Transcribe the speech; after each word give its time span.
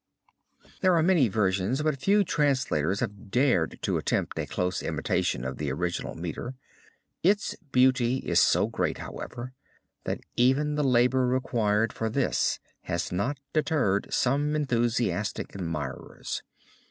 There 0.79 0.95
are 0.95 1.03
many 1.03 1.27
versions, 1.27 1.83
but 1.83 1.99
few 2.01 2.23
translators 2.23 3.01
have 3.01 3.29
dared 3.29 3.77
to 3.83 3.97
attempt 3.99 4.39
a 4.39 4.47
close 4.47 4.81
imitation 4.81 5.45
of 5.45 5.59
the 5.59 5.71
original 5.71 6.15
meter. 6.15 6.55
Its 7.21 7.55
beauty 7.71 8.17
is 8.17 8.39
so 8.39 8.65
great, 8.65 8.97
however, 8.97 9.53
that 10.05 10.21
even 10.35 10.73
the 10.73 10.83
labor 10.83 11.27
required 11.27 11.93
for 11.93 12.09
this 12.09 12.59
has 12.85 13.11
not 13.11 13.37
deterred 13.53 14.11
some 14.11 14.55
enthusiastic 14.55 15.53
admirers. 15.53 16.41